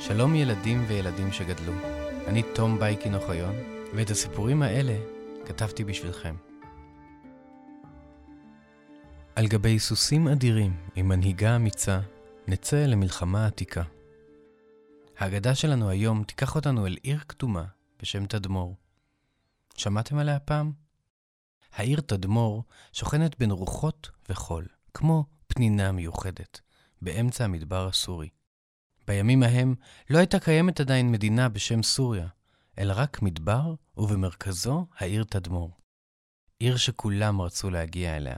שלום 0.00 0.34
ילדים 0.34 0.84
וילדים 0.88 1.32
שגדלו. 1.32 1.72
אני 2.26 2.42
תום 2.54 2.78
בייקין 2.78 3.14
אוחיון, 3.14 3.54
ואת 3.94 4.10
הסיפורים 4.10 4.62
האלה 4.62 4.96
כתבתי 5.46 5.84
בשבילכם. 5.84 6.36
על 9.36 9.46
גבי 9.46 9.78
סוסים 9.78 10.28
אדירים 10.28 10.76
עם 10.94 11.08
מנהיגה 11.08 11.56
אמיצה, 11.56 12.00
נצא 12.48 12.76
למלחמה 12.76 13.46
עתיקה. 13.46 13.82
ההגדה 15.18 15.54
שלנו 15.54 15.88
היום 15.88 16.24
תיקח 16.24 16.54
אותנו 16.54 16.86
אל 16.86 16.96
עיר 17.02 17.20
קדומה 17.26 17.64
בשם 18.02 18.26
תדמור. 18.26 18.76
שמעתם 19.76 20.18
עליה 20.18 20.38
פעם? 20.38 20.72
העיר 21.72 22.00
תדמור 22.00 22.64
שוכנת 22.92 23.38
בין 23.38 23.50
רוחות 23.50 24.10
וחול, 24.28 24.66
כמו 24.94 25.24
פנינה 25.46 25.92
מיוחדת, 25.92 26.60
באמצע 27.02 27.44
המדבר 27.44 27.86
הסורי. 27.86 28.28
בימים 29.10 29.42
ההם 29.42 29.74
לא 30.10 30.18
הייתה 30.18 30.38
קיימת 30.38 30.80
עדיין 30.80 31.12
מדינה 31.12 31.48
בשם 31.48 31.82
סוריה, 31.82 32.26
אלא 32.78 32.94
רק 32.96 33.22
מדבר, 33.22 33.74
ובמרכזו 33.96 34.86
העיר 34.98 35.24
תדמור. 35.24 35.70
עיר 36.58 36.76
שכולם 36.76 37.40
רצו 37.40 37.70
להגיע 37.70 38.16
אליה. 38.16 38.36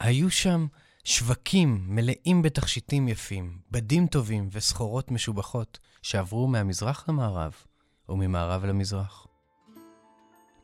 היו 0.00 0.30
שם 0.30 0.66
שווקים 1.04 1.84
מלאים 1.86 2.42
בתכשיטים 2.42 3.08
יפים, 3.08 3.58
בדים 3.70 4.06
טובים 4.06 4.48
וסחורות 4.52 5.10
משובחות 5.10 5.78
שעברו 6.02 6.46
מהמזרח 6.46 7.08
למערב 7.08 7.52
וממערב 8.08 8.64
למזרח. 8.64 9.26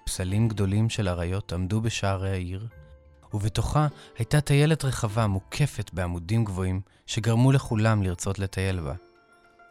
פסלים 0.06 0.48
גדולים 0.48 0.90
של 0.90 1.08
אריות 1.08 1.52
עמדו 1.52 1.80
בשערי 1.80 2.30
העיר, 2.30 2.68
ובתוכה 3.34 3.86
הייתה 4.18 4.40
טיילת 4.40 4.84
רחבה 4.84 5.26
מוקפת 5.26 5.90
בעמודים 5.94 6.44
גבוהים 6.44 6.80
שגרמו 7.06 7.52
לכולם 7.52 8.02
לרצות 8.02 8.38
לטייל 8.38 8.80
בה. 8.80 9.03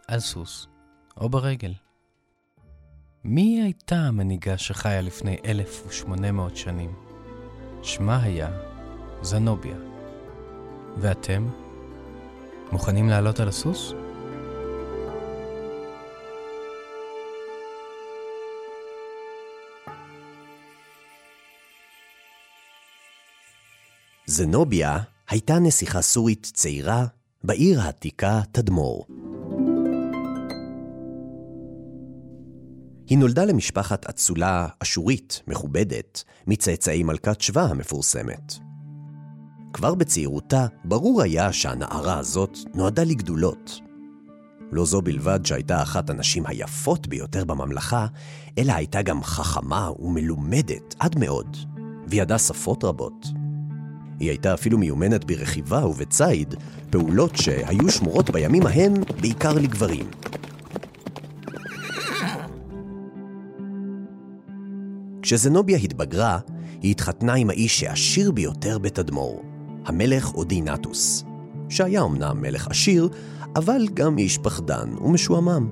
על 0.07 0.19
סוס 0.19 0.67
או 1.17 1.29
ברגל. 1.29 1.73
מי 3.23 3.61
הייתה 3.61 3.95
המנהיגה 3.95 4.57
שחיה 4.57 5.01
לפני 5.01 5.37
1,800 5.45 6.57
שנים? 6.57 6.95
שמה 7.83 8.23
היה 8.23 8.49
זנוביה. 9.21 9.77
ואתם? 10.97 11.49
מוכנים 12.71 13.09
לעלות 13.09 13.39
על 13.39 13.47
הסוס? 13.47 13.93
זנוביה 24.25 24.99
הייתה 25.29 25.59
נסיכה 25.59 26.01
סורית 26.01 26.51
צעירה 26.53 27.05
בעיר 27.43 27.81
העתיקה 27.81 28.41
תדמור. 28.51 29.22
היא 33.07 33.17
נולדה 33.17 33.45
למשפחת 33.45 34.05
אצולה 34.05 34.67
אשורית 34.79 35.41
מכובדת 35.47 36.23
מצאצאי 36.47 37.03
מלכת 37.03 37.41
שבא 37.41 37.61
המפורסמת. 37.61 38.53
כבר 39.73 39.95
בצעירותה 39.95 40.65
ברור 40.85 41.21
היה 41.21 41.53
שהנערה 41.53 42.17
הזאת 42.17 42.57
נועדה 42.73 43.03
לגדולות. 43.03 43.79
לא 44.71 44.85
זו 44.85 45.01
בלבד 45.01 45.45
שהייתה 45.45 45.81
אחת 45.81 46.09
הנשים 46.09 46.45
היפות 46.45 47.07
ביותר 47.07 47.45
בממלכה, 47.45 48.07
אלא 48.57 48.73
הייתה 48.73 49.01
גם 49.01 49.23
חכמה 49.23 49.89
ומלומדת 49.99 50.95
עד 50.99 51.19
מאוד, 51.19 51.57
וידעה 52.07 52.39
שפות 52.39 52.83
רבות. 52.83 53.27
היא 54.19 54.29
הייתה 54.29 54.53
אפילו 54.53 54.77
מיומנת 54.77 55.25
ברכיבה 55.25 55.85
ובציד, 55.87 56.55
פעולות 56.89 57.35
שהיו 57.35 57.89
שמורות 57.89 58.29
בימים 58.29 58.65
ההם 58.65 58.93
בעיקר 59.21 59.53
לגברים. 59.53 60.05
כשזנוביה 65.23 65.77
התבגרה, 65.77 66.39
היא 66.81 66.91
התחתנה 66.91 67.33
עם 67.33 67.49
האיש 67.49 67.83
העשיר 67.83 68.31
ביותר 68.31 68.79
בתדמור, 68.79 69.41
המלך 69.85 70.33
אודינטוס, 70.33 71.23
שהיה 71.69 72.03
אמנם 72.03 72.41
מלך 72.41 72.67
עשיר, 72.67 73.09
אבל 73.55 73.87
גם 73.93 74.17
איש 74.17 74.37
פחדן 74.37 74.89
ומשועמם. 75.01 75.69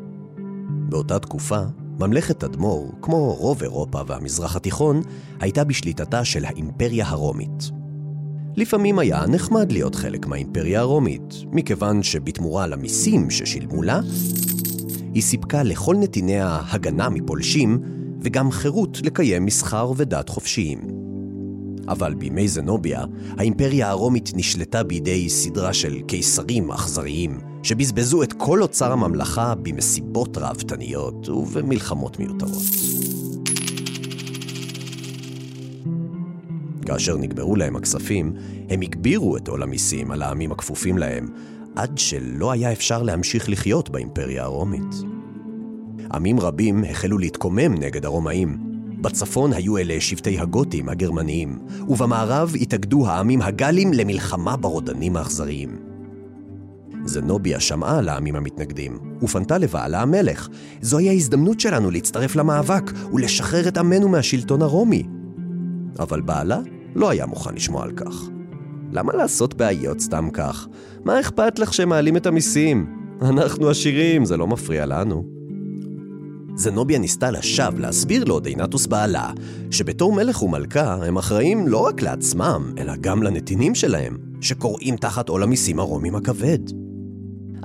באותה 0.90 1.20
תקופה, 1.20 1.62
ממלכת 2.00 2.40
תדמור, 2.40 2.92
כמו 3.02 3.34
רוב 3.34 3.62
אירופה 3.62 4.02
והמזרח 4.08 4.56
התיכון, 4.56 5.02
הייתה 5.40 5.64
בשליטתה 5.64 6.26
של 6.26 6.46
האימפריה 6.46 7.08
הרומית. 7.08 7.72
לפעמים 8.56 9.00
היה 9.00 9.26
נחמד 9.28 9.72
להיות 9.72 9.96
חלק 9.96 10.28
מהאימפריה 10.28 10.80
הרומית, 10.80 11.34
מכיוון 11.52 12.04
שבתמורה 12.04 12.68
למיסים 12.68 13.30
ששילמו 13.30 13.84
לה, 13.84 14.00
היא 15.14 15.24
סיפקה 15.24 15.64
לכל 15.64 15.96
נתיניה 15.96 16.60
הגנה 16.70 17.10
מפולשים, 17.10 18.01
וגם 18.22 18.52
חירות 18.52 19.02
לקיים 19.04 19.46
מסחר 19.46 19.92
ודת 19.98 20.30
חופשיים. 20.30 20.80
אבל 21.88 22.14
בימי 22.14 22.48
זנוביה, 22.48 23.04
האימפריה 23.38 23.90
הרומית 23.90 24.32
נשלטה 24.36 24.84
בידי 24.84 25.30
סדרה 25.30 25.74
של 25.74 26.02
קיסרים 26.02 26.72
אכזריים, 26.72 27.40
שבזבזו 27.64 28.24
את 28.24 28.34
כל 28.34 28.62
אוצר 28.62 28.92
הממלכה 28.92 29.56
במסיבות 29.56 30.38
ראוותניות 30.38 31.30
ובמלחמות 31.30 32.20
מיותרות. 32.20 32.64
כאשר 36.86 37.18
נגמרו 37.18 37.56
להם 37.56 37.76
הכספים, 37.76 38.34
הם 38.70 38.82
הגבירו 38.82 39.38
את 39.38 39.48
עול 39.48 39.64
המיסים 39.64 40.12
על 40.12 40.22
העמים 40.22 40.52
הכפופים 40.52 40.98
להם, 40.98 41.28
עד 41.76 41.98
שלא 41.98 42.52
היה 42.52 42.72
אפשר 42.72 43.03
להמשיך 43.03 43.50
לחיות 43.50 43.90
באימפריה 43.90 44.44
הרומית. 44.44 45.11
עמים 46.14 46.40
רבים 46.40 46.84
החלו 46.90 47.18
להתקומם 47.18 47.74
נגד 47.80 48.06
הרומאים. 48.06 48.58
בצפון 49.02 49.54
היו 49.54 49.78
אלה 49.78 50.02
שבטי 50.02 50.40
הגותים 50.40 50.90
הגרמניים, 50.90 51.60
ובמערב 51.88 52.54
התאגדו 52.62 53.08
העמים 53.08 53.42
הגלים 53.42 53.94
למלחמה 53.94 54.58
ברודנים 54.58 55.18
האכזריים. 55.18 55.92
זנוביה 57.06 57.60
שמעה 57.60 57.98
על 57.98 58.10
העמים 58.10 58.36
המתנגדים, 58.36 59.00
ופנתה 59.22 59.58
לבעלה 59.58 60.02
המלך. 60.02 60.48
זוהי 60.82 61.10
ההזדמנות 61.10 61.60
שלנו 61.60 61.92
להצטרף 61.92 62.36
למאבק 62.36 62.92
ולשחרר 63.14 63.68
את 63.68 63.78
עמנו 63.78 64.10
מהשלטון 64.10 64.62
הרומי. 64.62 65.04
אבל 66.00 66.22
בעלה 66.22 66.60
לא 66.96 67.10
היה 67.10 67.26
מוכן 67.26 67.56
לשמוע 67.56 67.84
על 67.84 67.92
כך. 67.92 68.30
למה 68.92 69.14
לעשות 69.14 69.54
בעיות 69.54 70.00
סתם 70.00 70.30
כך? 70.34 70.68
מה 71.06 71.20
אכפת 71.20 71.60
לך 71.60 71.74
שמעלים 71.74 72.18
את 72.18 72.26
המיסים? 72.26 72.96
אנחנו 73.22 73.70
עשירים, 73.70 74.26
זה 74.26 74.38
לא 74.38 74.48
מפריע 74.48 74.86
לנו. 74.86 75.41
זנוביה 76.56 77.00
ניסתה 77.00 77.32
לשווא 77.32 77.80
להסביר 77.80 78.24
לאודינטוס 78.24 78.88
בעלה, 78.88 79.32
שבתור 79.72 80.14
מלך 80.14 80.44
ומלכה 80.44 80.94
הם 81.06 81.18
אחראים 81.18 81.68
לא 81.68 81.78
רק 81.78 82.02
לעצמם, 82.02 82.74
אלא 82.78 82.94
גם 82.96 83.24
לנתינים 83.24 83.76
שלהם, 83.76 84.18
שקוראים 84.42 84.96
תחת 84.98 85.30
עול 85.30 85.44
המיסים 85.44 85.80
הרומים 85.80 86.16
הכבד. 86.16 86.60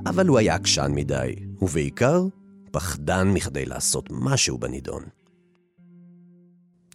אבל 0.05 0.27
הוא 0.27 0.37
היה 0.37 0.55
עקשן 0.55 0.91
מדי, 0.95 1.35
ובעיקר, 1.61 2.25
פחדן 2.71 3.27
מכדי 3.27 3.65
לעשות 3.65 4.09
משהו 4.11 4.57
בנידון. 4.57 5.03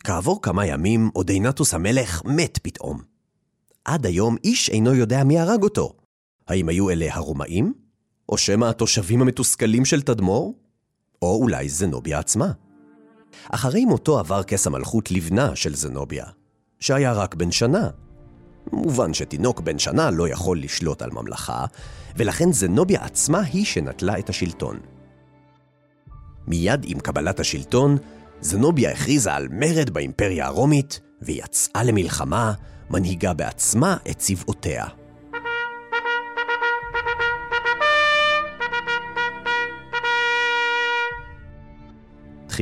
כעבור 0.05 0.43
כמה 0.43 0.67
ימים, 0.67 1.11
אודינטוס 1.15 1.75
המלך 1.75 2.23
מת 2.25 2.59
פתאום. 2.63 3.01
עד 3.85 4.07
היום 4.07 4.37
איש 4.45 4.71
אינו 4.71 4.95
יודע 4.95 5.25
מי 5.25 5.39
הרג 5.39 5.63
אותו. 5.63 5.93
האם 6.49 6.69
היו 6.69 6.91
אלה 6.91 7.15
הרומאים? 7.15 7.73
או 8.29 8.39
שמא 8.39 8.65
התושבים 8.65 9.23
המתוסכלים 9.23 9.85
של 9.85 10.03
תדמור? 10.03 10.62
או 11.23 11.39
אולי 11.43 11.69
זנוביה 11.69 12.19
עצמה. 12.19 12.53
אחרי 13.51 13.85
מותו 13.85 14.19
עבר 14.19 14.43
כס 14.43 14.67
המלכות 14.67 15.11
לבנה 15.11 15.57
של 15.57 15.75
זנוביה, 15.75 16.27
שהיה 16.81 17.13
רק 17.13 17.35
בן 17.35 17.51
שנה. 17.51 17.89
מובן 18.73 19.15
שתינוק 19.15 19.61
בן 19.61 19.79
שנה 19.79 20.11
לא 20.11 20.29
יכול 20.29 20.61
לשלוט 20.61 21.03
על 21.03 21.11
ממלכה, 21.11 21.65
ולכן 22.17 22.53
זנוביה 22.53 23.05
עצמה 23.05 23.41
היא 23.41 23.65
שנטלה 23.65 24.19
את 24.19 24.29
השלטון. 24.29 24.81
מיד 26.47 26.81
עם 26.85 27.01
קבלת 27.01 27.41
השלטון, 27.41 27.97
זנוביה 28.41 28.91
הכריזה 28.91 29.35
על 29.35 29.49
מרד 29.51 29.91
באימפריה 29.91 30.47
הרומית, 30.47 31.01
ויצאה 31.23 31.85
למלחמה, 31.85 32.53
מנהיגה 32.91 33.33
בעצמה 33.33 33.97
את 34.11 34.19
צבאותיה. 34.19 35.02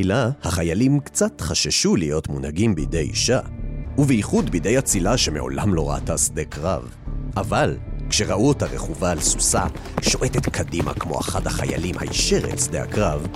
תחילה, 0.00 0.30
החיילים 0.42 1.00
קצת 1.00 1.40
חששו 1.40 1.96
להיות 1.96 2.28
מונהגים 2.28 2.74
בידי 2.74 2.98
אישה, 2.98 3.40
ובייחוד 3.98 4.50
בידי 4.50 4.78
אצילה 4.78 5.16
שמעולם 5.16 5.74
לא 5.74 5.90
ראתה 5.90 6.18
שדה 6.18 6.44
קרב. 6.44 6.94
אבל, 7.36 7.76
כשראו 8.10 8.48
אותה 8.48 8.66
רכובה 8.66 9.10
על 9.10 9.20
סוסה, 9.20 9.64
שועטת 10.02 10.48
קדימה 10.48 10.94
כמו 10.94 11.20
אחד 11.20 11.46
החיילים 11.46 11.94
הישר 11.98 12.48
את 12.52 12.58
שדה 12.58 12.82
הקרב, 12.82 13.26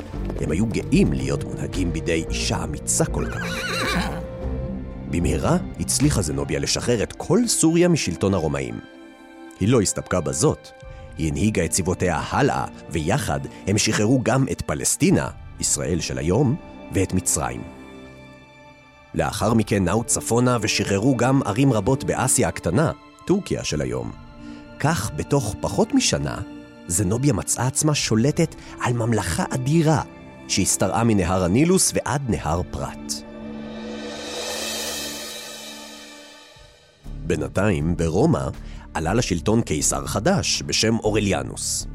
הם 0.40 0.50
היו 0.50 0.66
גאים 0.66 1.12
להיות 1.12 1.44
מונהגים 1.44 1.93
בידי 1.93 2.25
אישה 2.28 2.64
אמיצה 2.64 3.05
כל 3.05 3.26
כך. 3.34 3.75
במהרה 5.11 5.56
הצליחה 5.81 6.22
זנוביה 6.22 6.58
לשחרר 6.58 7.02
את 7.02 7.12
כל 7.12 7.38
סוריה 7.46 7.88
משלטון 7.88 8.34
הרומאים. 8.34 8.75
היא 9.61 9.69
לא 9.69 9.81
הסתפקה 9.81 10.20
בזאת, 10.20 10.69
היא 11.19 11.28
הנהיגה 11.28 11.64
את 11.64 11.70
צבאותיה 11.70 12.22
הלאה, 12.31 12.64
ויחד 12.90 13.40
הם 13.66 13.78
שחררו 13.78 14.20
גם 14.22 14.44
את 14.52 14.62
פלסטינה, 14.62 15.28
ישראל 15.60 16.00
של 16.00 16.18
היום, 16.18 16.56
ואת 16.92 17.14
מצרים. 17.14 17.62
לאחר 19.14 19.54
מכן 19.54 19.84
נעו 19.84 20.04
צפונה 20.04 20.56
ושחררו 20.60 21.16
גם 21.16 21.40
ערים 21.44 21.72
רבות 21.72 22.04
באסיה 22.04 22.48
הקטנה, 22.48 22.92
טורקיה 23.26 23.64
של 23.64 23.80
היום. 23.80 24.12
כך, 24.78 25.10
בתוך 25.16 25.54
פחות 25.60 25.94
משנה, 25.94 26.38
זנוביה 26.86 27.32
מצאה 27.32 27.66
עצמה 27.66 27.94
שולטת 27.94 28.54
על 28.80 28.92
ממלכה 28.92 29.44
אדירה, 29.50 30.02
שהשתרעה 30.48 31.04
מנהר 31.04 31.44
הנילוס 31.44 31.92
ועד 31.94 32.22
נהר 32.28 32.62
פרת. 32.70 33.12
בינתיים, 37.26 37.96
ברומא, 37.96 38.48
עלה 38.94 39.14
לשלטון 39.14 39.62
קיסר 39.62 40.06
חדש 40.06 40.62
בשם 40.66 40.96
אורליאנוס. 40.98 41.86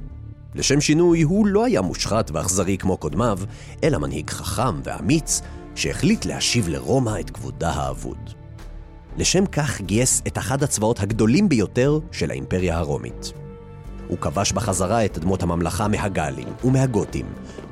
לשם 0.60 0.82
שינוי, 0.82 1.22
הוא 1.22 1.48
לא 1.48 1.66
היה 1.66 1.82
מושחת 1.82 2.32
ואכזרי 2.34 2.78
כמו 2.78 2.98
קודמיו, 2.98 3.40
אלא 3.84 3.98
מנהיג 3.98 4.30
חכם 4.30 4.82
ואמיץ, 4.84 5.42
שהחליט 5.76 6.26
להשיב 6.26 6.70
לרומא 6.70 7.20
את 7.20 7.30
כבודה 7.30 7.70
האבוד. 7.70 8.18
לשם 9.18 9.46
כך 9.46 9.82
גייס 9.82 10.22
את 10.28 10.38
אחד 10.38 10.64
הצבאות 10.64 11.00
הגדולים 11.00 11.50
ביותר 11.50 12.00
של 12.12 12.32
האימפריה 12.32 12.78
הרומית. 12.78 13.34
הוא 14.08 14.18
כבש 14.18 14.52
בחזרה 14.52 15.06
את 15.06 15.18
אדמות 15.18 15.44
הממלכה 15.44 15.88
מהגלים 15.88 16.48
ומהגותים, 16.64 17.26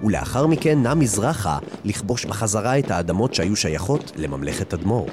ולאחר 0.03 0.47
מכן 0.47 0.83
נע 0.83 0.93
מזרחה 0.93 1.57
לכבוש 1.85 2.25
בחזרה 2.25 2.79
את 2.79 2.91
האדמות 2.91 3.33
שהיו 3.33 3.55
שייכות 3.55 4.11
לממלכת 4.15 4.73
אדמו"ר. 4.73 5.07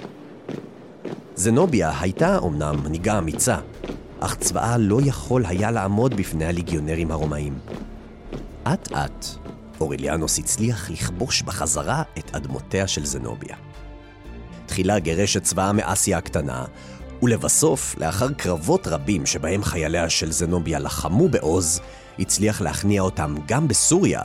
זנוביה 1.35 1.93
הייתה 2.01 2.39
אומנם 2.39 2.77
מנהיגה 2.85 3.19
אמיצה, 3.19 3.57
אך 4.25 4.35
צבאה 4.35 4.79
לא 4.79 4.99
יכול 5.05 5.47
היה 5.47 5.71
לעמוד 5.71 6.15
בפני 6.15 6.45
הליגיונרים 6.45 7.11
הרומאים. 7.11 7.59
אט 8.65 8.93
אט, 8.93 9.27
אורליאנוס 9.81 10.39
הצליח 10.39 10.91
לכבוש 10.91 11.43
בחזרה 11.43 12.03
את 12.19 12.35
אדמותיה 12.35 12.87
של 12.87 13.05
זנוביה. 13.05 13.57
תחילה 14.67 14.99
גירש 14.99 15.37
את 15.37 15.43
צבאה 15.43 15.73
מאסיה 15.73 16.19
הקטנה, 16.19 16.65
ולבסוף, 17.23 17.95
לאחר 17.99 18.33
קרבות 18.33 18.87
רבים 18.87 19.27
שבהם 19.27 19.65
חייליה 19.65 20.11
של 20.11 20.33
זנוביה 20.33 20.79
לחמו 20.79 21.29
בעוז, 21.29 21.81
הצליח 22.19 22.61
להכניע 22.61 23.03
אותם 23.03 23.35
גם 23.47 23.69
בסוריה, 23.69 24.23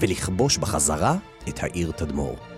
ולכבוש 0.00 0.58
בחזרה 0.58 1.16
את 1.48 1.62
העיר 1.62 1.90
תדמור. 1.90 2.49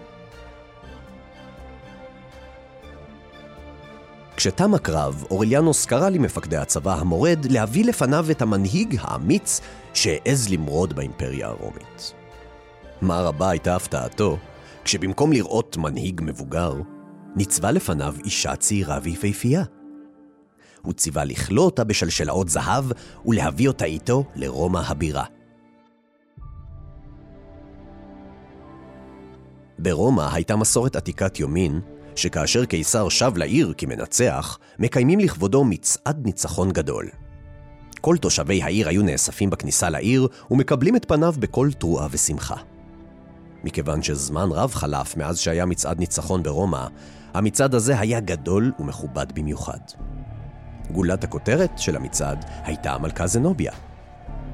כשתם 4.43 4.75
הקרב, 4.75 5.25
אורליאנוס 5.31 5.87
קרא 5.87 6.09
למפקדי 6.09 6.57
הצבא 6.57 6.95
המורד 6.95 7.47
להביא 7.51 7.85
לפניו 7.85 8.27
את 8.31 8.43
המנהיג 8.43 8.97
האמיץ 9.01 9.61
שהעז 9.95 10.49
למרוד 10.49 10.93
באימפריה 10.93 11.49
הרומית. 11.49 12.15
מה 13.01 13.21
רבה 13.21 13.51
הייתה 13.51 13.77
הפתעתו, 13.77 14.39
כשבמקום 14.85 15.33
לראות 15.33 15.77
מנהיג 15.77 16.21
מבוגר, 16.25 16.75
ניצבה 17.37 17.71
לפניו 17.71 18.15
אישה 18.25 18.57
צעירה 18.57 18.99
ויפהפייה. 19.03 19.63
הוא 20.83 20.93
ציווה 20.93 21.25
לכלוא 21.25 21.65
אותה 21.65 21.85
בשלשלאות 21.85 22.49
זהב 22.49 22.85
ולהביא 23.27 23.69
אותה 23.69 23.85
איתו 23.85 24.25
לרומא 24.35 24.81
הבירה. 24.87 25.25
ברומא 29.79 30.29
הייתה 30.33 30.57
מסורת 30.57 30.97
עתיקת 30.97 31.41
יומין, 31.41 31.81
שכאשר 32.19 32.65
קיסר 32.65 33.09
שב 33.09 33.37
לעיר 33.37 33.75
כמנצח, 33.79 34.59
מקיימים 34.79 35.21
לכבודו 35.21 35.65
מצעד 35.65 36.27
ניצחון 36.27 36.73
גדול. 36.73 37.09
כל 38.01 38.17
תושבי 38.17 38.63
העיר 38.63 38.89
היו 38.89 39.03
נאספים 39.03 39.51
בכניסה 39.51 39.91
לעיר 39.91 40.29
ומקבלים 40.51 40.97
את 40.97 41.05
פניו 41.09 41.35
בכל 41.39 41.71
תרועה 41.79 42.07
ושמחה. 42.11 42.57
מכיוון 43.65 44.03
שזמן 44.03 44.49
רב 44.53 44.75
חלף 44.75 45.17
מאז 45.17 45.39
שהיה 45.39 45.67
מצעד 45.67 45.99
ניצחון 45.99 46.43
ברומא, 46.43 46.87
המצעד 47.35 47.75
הזה 47.75 48.01
היה 48.01 48.21
גדול 48.21 48.73
ומכובד 48.79 49.27
במיוחד. 49.35 49.81
גולת 50.91 51.25
הכותרת 51.25 51.79
של 51.79 51.97
המצעד 51.97 52.45
הייתה 52.65 52.93
המלכה 52.93 53.27
זנוביה. 53.27 53.73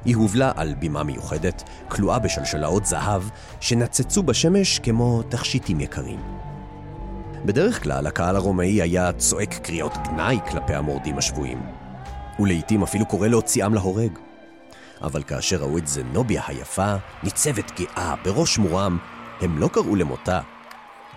היא 0.05 0.15
הובלה 0.15 0.51
על 0.55 0.75
בימה 0.75 1.03
מיוחדת, 1.03 1.63
כלואה 1.87 2.19
בשלשלאות 2.19 2.85
זהב, 2.85 3.23
שנצצו 3.59 4.23
בשמש 4.23 4.79
כמו 4.79 5.23
תכשיטים 5.23 5.79
יקרים. 5.79 6.48
בדרך 7.45 7.83
כלל 7.83 8.07
הקהל 8.07 8.35
הרומאי 8.35 8.81
היה 8.81 9.11
צועק 9.13 9.53
קריאות 9.53 9.93
גנאי 10.07 10.39
כלפי 10.51 10.73
המורדים 10.73 11.17
השבויים, 11.17 11.61
ולעיתים 12.39 12.83
אפילו 12.83 13.05
קורא 13.05 13.27
להוציאם 13.27 13.73
להורג. 13.73 14.11
אבל 15.01 15.23
כאשר 15.23 15.57
ראו 15.57 15.77
את 15.77 15.87
זנוביה 15.87 16.41
היפה, 16.47 16.95
ניצבת 17.23 17.79
גאה 17.79 18.15
בראש 18.23 18.57
מורם, 18.57 18.97
הם 19.41 19.57
לא 19.57 19.67
קראו 19.67 19.95
למותה, 19.95 20.41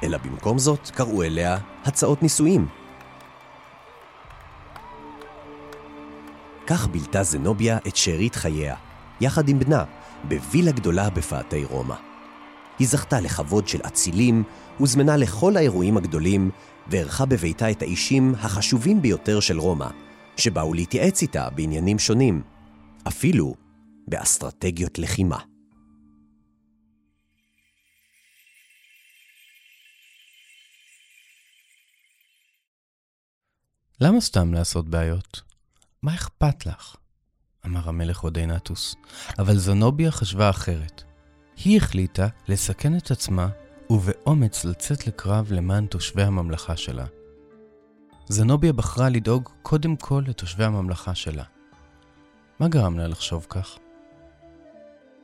אלא 0.03 0.19
במקום 0.19 0.59
זאת 0.59 0.91
קראו 0.91 1.23
אליה 1.23 1.59
הצעות 1.85 2.23
נישואים. 2.23 2.67
כך 6.67 6.87
בילתה 6.87 7.23
זנוביה 7.23 7.79
את 7.89 7.97
שארית 7.97 8.35
חייה, 8.35 8.77
יחד 9.21 9.49
עם 9.49 9.59
בנה, 9.59 9.85
בווילה 10.25 10.73
גדולה 10.73 11.11
בפאתי 11.11 11.65
רומא. 11.65 12.12
היא 12.79 12.89
זכתה 12.89 13.21
לכבוד 13.21 13.69
של 13.69 13.81
אצילים, 13.87 14.45
הוזמנה 14.79 15.17
לכל 15.17 15.57
האירועים 15.57 15.97
הגדולים, 15.97 16.51
וערכה 16.87 17.27
בביתה 17.27 17.71
את 17.71 17.83
האישים 17.83 18.35
החשובים 18.35 19.03
ביותר 19.03 19.41
של 19.41 19.59
רומא, 19.59 19.89
שבאו 20.37 20.75
להתייעץ 20.75 21.23
איתה 21.23 21.51
בעניינים 21.51 21.99
שונים, 21.99 22.43
אפילו 23.09 23.55
באסטרטגיות 24.09 24.99
לחימה. 24.99 25.39
למה 34.01 34.21
סתם 34.21 34.55
לעשות 34.55 34.89
בעיות? 34.89 35.41
מה 36.03 36.15
אכפת 36.15 36.67
לך? 36.67 36.97
אמר 37.67 37.89
המלך 37.89 38.25
אודינטוס, 38.25 38.97
אבל 39.39 39.59
זנוביה 39.59 40.11
חשבה 40.11 40.51
אחרת. 40.51 41.12
היא 41.57 41.77
החליטה 41.77 42.29
לסכן 42.49 42.97
את 42.97 43.11
עצמה 43.11 43.49
ובאומץ 43.91 44.65
לצאת 44.65 45.07
לקרב 45.07 45.53
למען 45.53 45.87
תושבי 45.87 46.23
הממלכה 46.23 46.77
שלה. 46.77 47.07
זנוביה 48.29 48.73
בחרה 48.73 49.09
לדאוג 49.09 49.49
קודם 49.63 49.97
כל 49.97 50.23
לתושבי 50.27 50.65
הממלכה 50.65 51.15
שלה. 51.15 51.45
מה 52.59 52.69
גרם 52.69 52.99
לה 52.99 53.07
לחשוב 53.07 53.47
כך? 53.49 53.79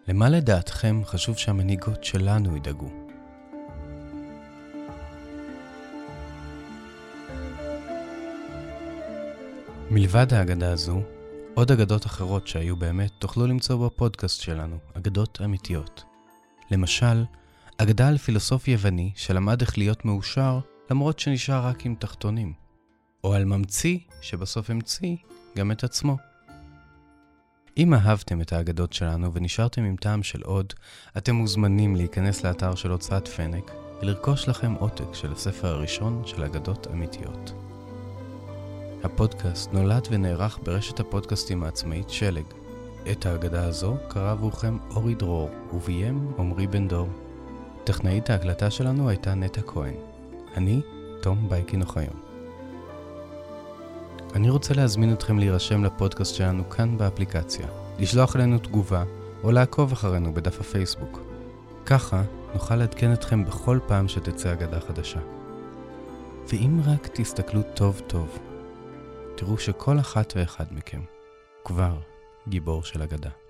למה 0.08 0.28
לדעתכם 0.28 1.00
חשוב 1.04 1.36
שהמנהיגות 1.36 2.04
שלנו 2.04 2.56
ידאגו? 2.56 2.90
מלבד 9.90 10.34
האגדה 10.34 10.72
הזו, 10.72 11.00
עוד 11.54 11.72
אגדות 11.72 12.06
אחרות 12.06 12.46
שהיו 12.46 12.76
באמת 12.76 13.10
תוכלו 13.18 13.46
למצוא 13.46 13.86
בפודקאסט 13.86 14.40
שלנו, 14.40 14.78
אגדות 14.94 15.38
אמיתיות. 15.44 16.04
למשל, 16.70 17.24
אגדה 17.78 18.08
על 18.08 18.18
פילוסוף 18.18 18.68
יווני 18.68 19.12
שלמד 19.14 19.60
איך 19.60 19.78
להיות 19.78 20.04
מאושר 20.04 20.60
למרות 20.90 21.18
שנשאר 21.18 21.66
רק 21.66 21.86
עם 21.86 21.94
תחתונים. 21.94 22.52
או 23.24 23.34
על 23.34 23.44
ממציא 23.44 23.98
שבסוף 24.20 24.70
המציא 24.70 25.16
גם 25.56 25.72
את 25.72 25.84
עצמו. 25.84 26.16
אם 27.76 27.94
אהבתם 27.94 28.40
את 28.40 28.52
האגדות 28.52 28.92
שלנו 28.92 29.32
ונשארתם 29.32 29.82
עם 29.82 29.96
טעם 29.96 30.22
של 30.22 30.42
עוד, 30.42 30.72
אתם 31.18 31.34
מוזמנים 31.34 31.96
להיכנס 31.96 32.44
לאתר 32.44 32.74
של 32.74 32.90
הוצאת 32.90 33.28
פנק 33.28 33.70
ולרכוש 34.00 34.48
לכם 34.48 34.72
עותק 34.72 35.14
של 35.14 35.32
הספר 35.32 35.68
הראשון 35.68 36.22
של 36.26 36.44
אגדות 36.44 36.86
אמיתיות. 36.86 37.52
הפודקאסט 39.04 39.72
נולד 39.72 40.08
ונערך 40.10 40.58
ברשת 40.62 41.00
הפודקאסטים 41.00 41.62
העצמאית 41.62 42.10
שלג. 42.10 42.44
את 43.10 43.26
ההגדה 43.26 43.64
הזו 43.64 43.96
קרא 44.08 44.30
עבורכם 44.30 44.78
אורי 44.90 45.14
דרור, 45.14 45.50
וביים 45.72 46.32
עמרי 46.38 46.66
בן 46.66 46.88
דור. 46.88 47.08
טכנאית 47.84 48.30
ההקלטה 48.30 48.70
שלנו 48.70 49.08
הייתה 49.08 49.34
נטע 49.34 49.60
כהן. 49.66 49.94
אני, 50.56 50.80
תום 51.22 51.48
בייקין 51.48 51.82
אוחיון. 51.82 52.20
אני 54.34 54.50
רוצה 54.50 54.74
להזמין 54.74 55.12
אתכם 55.12 55.38
להירשם 55.38 55.84
לפודקאסט 55.84 56.34
שלנו 56.34 56.70
כאן 56.70 56.98
באפליקציה, 56.98 57.66
לשלוח 57.98 58.36
אלינו 58.36 58.58
תגובה 58.58 59.04
או 59.44 59.50
לעקוב 59.50 59.92
אחרינו 59.92 60.34
בדף 60.34 60.60
הפייסבוק. 60.60 61.20
ככה 61.86 62.22
נוכל 62.54 62.76
לעדכן 62.76 63.12
אתכם 63.12 63.44
בכל 63.44 63.78
פעם 63.86 64.08
שתצא 64.08 64.52
אגדה 64.52 64.80
חדשה. 64.80 65.20
ואם 66.48 66.80
רק 66.86 67.08
תסתכלו 67.12 67.62
טוב 67.74 68.02
טוב, 68.06 68.38
תראו 69.34 69.58
שכל 69.58 69.98
אחת 69.98 70.32
ואחד 70.36 70.64
מכם 70.70 71.00
כבר 71.64 71.96
גיבור 72.48 72.82
של 72.84 73.02
אגדה. 73.02 73.47